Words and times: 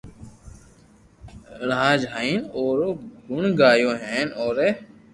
راھ 1.69 1.95
جالين 2.03 2.41
او 2.55 2.63
رو 2.79 2.89
گڻگايو 3.29 3.91
ھين 4.03 4.27
او 4.39 4.45
ري 4.57 4.69